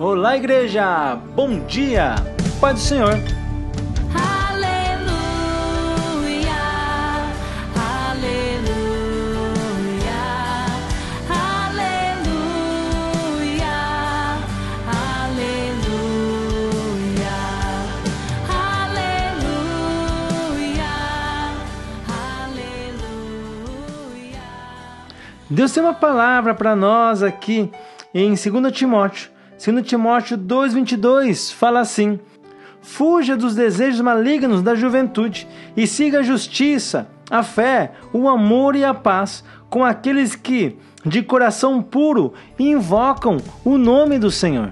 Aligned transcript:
Olá, 0.00 0.36
igreja! 0.36 1.16
Bom 1.34 1.58
dia! 1.66 2.14
Pai 2.60 2.72
do 2.72 2.78
Senhor! 2.78 3.14
Aleluia, 4.14 5.10
aleluia, 7.74 8.52
aleluia, 11.66 12.14
aleluia, 14.86 15.66
aleluia, 20.46 20.84
aleluia. 23.66 24.42
Deus 25.50 25.72
tem 25.72 25.82
uma 25.82 25.92
palavra 25.92 26.54
para 26.54 26.76
nós 26.76 27.20
aqui 27.20 27.68
em 28.14 28.34
2 28.36 28.72
Timóteo. 28.72 29.36
2 29.58 29.84
Timóteo 29.84 30.38
2,22 30.38 31.52
fala 31.52 31.80
assim: 31.80 32.20
Fuja 32.80 33.36
dos 33.36 33.56
desejos 33.56 34.00
malignos 34.00 34.62
da 34.62 34.76
juventude 34.76 35.48
e 35.76 35.84
siga 35.84 36.20
a 36.20 36.22
justiça, 36.22 37.08
a 37.28 37.42
fé, 37.42 37.92
o 38.12 38.28
amor 38.28 38.76
e 38.76 38.84
a 38.84 38.94
paz 38.94 39.42
com 39.68 39.84
aqueles 39.84 40.36
que, 40.36 40.76
de 41.04 41.22
coração 41.22 41.82
puro, 41.82 42.32
invocam 42.56 43.38
o 43.64 43.76
nome 43.76 44.16
do 44.16 44.30
Senhor. 44.30 44.70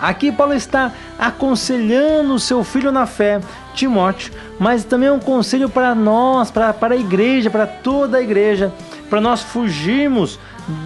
Aqui 0.00 0.32
Paulo 0.32 0.54
está 0.54 0.90
aconselhando 1.18 2.34
o 2.34 2.40
seu 2.40 2.64
filho 2.64 2.92
na 2.92 3.06
fé, 3.06 3.40
Timóteo, 3.74 4.32
mas 4.58 4.84
também 4.84 5.08
é 5.08 5.12
um 5.12 5.20
conselho 5.20 5.68
para 5.68 5.94
nós, 5.94 6.50
para, 6.50 6.72
para 6.72 6.94
a 6.94 6.98
igreja, 6.98 7.50
para 7.50 7.66
toda 7.66 8.18
a 8.18 8.22
igreja, 8.22 8.72
para 9.08 9.20
nós 9.20 9.42
fugirmos 9.42 10.38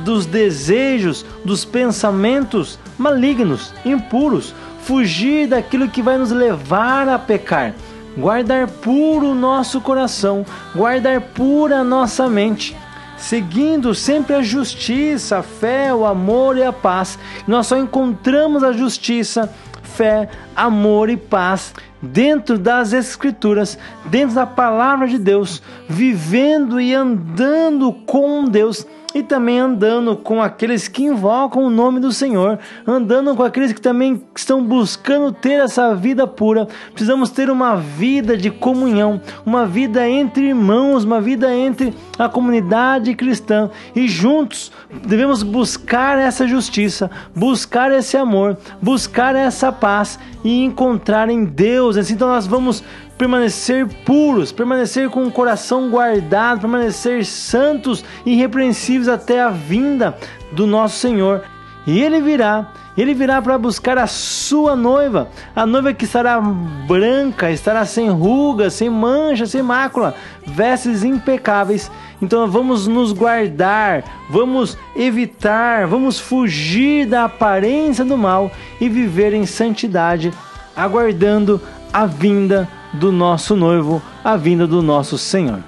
dos 0.05 0.27
desejos, 0.27 1.25
dos 1.45 1.65
pensamentos 1.65 2.79
malignos, 2.99 3.73
impuros, 3.85 4.55
fugir 4.83 5.49
daquilo 5.49 5.89
que 5.89 6.03
vai 6.03 6.19
nos 6.19 6.31
levar 6.31 7.09
a 7.09 7.19
pecar, 7.19 7.75
guardar 8.17 8.67
puro 8.69 9.31
o 9.31 9.35
nosso 9.35 9.81
coração, 9.81 10.45
guardar 10.75 11.21
pura 11.21 11.79
a 11.79 11.85
nossa 11.85 12.29
mente 12.29 12.77
seguindo 13.19 13.95
sempre 13.95 14.35
a 14.35 14.43
justiça, 14.43 15.39
a 15.39 15.43
fé, 15.43 15.93
o 15.93 16.07
amor 16.07 16.57
e 16.57 16.63
a 16.63 16.73
paz. 16.73 17.19
Nós 17.47 17.67
só 17.67 17.77
encontramos 17.77 18.63
a 18.63 18.73
justiça, 18.73 19.53
fé, 19.95 20.29
amor 20.55 21.09
e 21.09 21.17
paz 21.17 21.75
dentro 22.01 22.59
das 22.59 22.93
Escrituras, 22.93 23.79
dentro 24.07 24.35
da 24.35 24.47
palavra 24.47 25.07
de 25.07 25.19
Deus, 25.19 25.63
vivendo 25.89 26.81
e 26.81 26.95
andando 26.95 27.93
com 27.93 28.45
Deus 28.45 28.87
e 29.15 29.23
também 29.23 29.59
andando 29.59 30.17
com 30.17 30.43
aqueles 30.43 30.87
que 30.87 31.05
invocam 31.05 31.65
o 31.65 31.71
nome 31.71 31.99
do 31.99 32.13
Senhor, 32.13 32.59
andando 32.87 33.35
com 33.35 33.43
aqueles 33.43 33.73
que 33.73 33.81
também 33.81 34.23
estão 34.35 34.63
buscando 34.63 35.33
ter 35.33 35.61
essa 35.61 35.95
vida 35.95 36.27
pura. 36.27 36.69
Precisamos 36.93 37.31
ter 37.31 37.51
uma 37.51 37.77
vida 37.77 38.37
de 38.37 38.51
comunhão, 38.51 39.21
uma 39.47 39.67
vida 39.67 40.09
entre 40.09 40.49
irmãos, 40.49 41.05
uma 41.05 41.21
vida 41.21 41.55
entre 41.55 41.95
a 42.19 42.29
comunidade 42.29 43.15
cristã 43.15 43.71
e 43.95 44.09
juntos 44.09 44.71
devemos 45.07 45.43
buscar 45.43 46.19
essa 46.19 46.47
justiça, 46.47 47.11
buscar 47.35 47.91
esse 47.93 48.17
amor, 48.17 48.57
buscar 48.81 49.35
essa 49.35 49.73
paz 49.73 50.19
e 50.45 50.65
encontrar 50.65 51.29
em 51.29 51.45
Deus. 51.45 51.88
Então 51.97 52.29
nós 52.29 52.47
vamos 52.47 52.83
permanecer 53.17 53.87
puros, 54.05 54.53
permanecer 54.53 55.09
com 55.09 55.27
o 55.27 55.31
coração 55.31 55.89
guardado, 55.91 56.61
permanecer 56.61 57.25
santos 57.25 58.05
e 58.27 58.33
irrepreensíveis 58.33 59.09
até 59.09 59.41
a 59.41 59.49
vinda 59.49 60.17
do 60.53 60.67
nosso 60.67 60.99
Senhor. 60.99 61.43
E 61.87 62.03
ele 62.03 62.21
virá, 62.21 62.71
ele 62.99 63.15
virá 63.15 63.41
para 63.41 63.57
buscar 63.57 63.97
a 63.97 64.07
sua 64.07 64.77
noiva, 64.77 65.29
a 65.57 65.65
noiva 65.65 65.95
que 65.95 66.05
estará 66.05 66.39
branca, 66.39 67.51
estará 67.51 67.87
sem 67.87 68.11
rugas, 68.11 68.75
sem 68.75 68.91
mancha, 68.91 69.47
sem 69.47 69.63
mácula, 69.63 70.15
vestes 70.47 71.03
impecáveis. 71.03 71.91
Então 72.21 72.47
vamos 72.47 72.87
nos 72.87 73.13
guardar, 73.13 74.05
vamos 74.29 74.77
evitar, 74.95 75.87
vamos 75.87 76.21
fugir 76.21 77.07
da 77.07 77.25
aparência 77.25 78.05
do 78.05 78.19
mal 78.19 78.51
e 78.79 78.87
viver 78.87 79.33
em 79.33 79.47
santidade, 79.47 80.31
aguardando 80.77 81.59
a 81.93 82.07
vinda 82.07 82.69
do 82.93 83.13
nosso 83.13 83.55
noivo, 83.57 84.03
a 84.25 84.37
vinda 84.37 84.67
do 84.67 84.83
nosso 84.83 85.19
Senhor. 85.19 85.61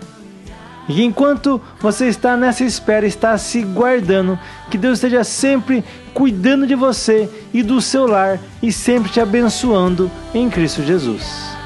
E 0.89 1.05
enquanto 1.05 1.61
você 1.81 2.09
está 2.09 2.37
nessa 2.37 2.65
espera, 2.65 3.07
está 3.07 3.39
se 3.39 3.63
guardando, 3.63 4.39
que 4.71 4.77
Deus 4.77 4.95
esteja 4.95 5.23
sempre 5.23 5.85
cuidando 6.13 6.67
de 6.67 6.75
você 6.75 7.29
e 7.55 7.63
do 7.63 7.81
seu 7.81 8.07
lar 8.07 8.41
e 8.61 8.73
sempre 8.73 9.11
te 9.11 9.21
abençoando 9.21 10.11
em 10.35 10.51
Cristo 10.51 10.83
Jesus. 10.83 11.60